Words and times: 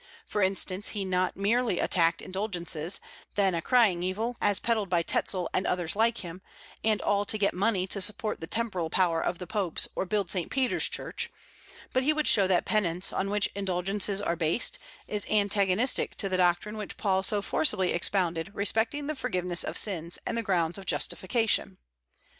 For 0.25 0.41
instance, 0.41 0.89
he 0.97 1.05
not 1.05 1.37
merely 1.37 1.77
attacked 1.77 2.23
indulgences, 2.23 2.99
then 3.35 3.53
a 3.53 3.61
crying 3.61 4.01
evil, 4.01 4.35
as 4.41 4.57
peddled 4.57 4.89
by 4.89 5.03
Tetzel 5.03 5.47
and 5.53 5.67
others 5.67 5.95
like 5.95 6.17
him, 6.25 6.41
and 6.83 6.99
all 7.03 7.23
to 7.25 7.37
get 7.37 7.53
money 7.53 7.85
to 7.85 8.01
support 8.01 8.41
the 8.41 8.47
temporal 8.47 8.89
power 8.89 9.23
of 9.23 9.37
the 9.37 9.45
popes 9.45 9.87
or 9.95 10.07
build 10.07 10.31
St. 10.31 10.49
Peter's 10.49 10.89
church; 10.89 11.29
but 11.93 12.01
he 12.01 12.13
would 12.13 12.25
show 12.27 12.47
that 12.47 12.65
penance, 12.65 13.13
on 13.13 13.29
which 13.29 13.51
indulgences 13.53 14.23
are 14.23 14.35
based, 14.35 14.79
is 15.07 15.27
antagonistic 15.29 16.17
to 16.17 16.27
the 16.27 16.37
doctrine 16.37 16.77
which 16.77 16.97
Paul 16.97 17.21
so 17.21 17.43
forcibly 17.43 17.93
expounded 17.93 18.49
respecting 18.55 19.05
the 19.05 19.13
forgiveness 19.13 19.63
of 19.63 19.77
sins 19.77 20.17
and 20.25 20.35
the 20.35 20.41
grounds 20.41 20.79
of 20.79 20.87
justification. 20.87 21.77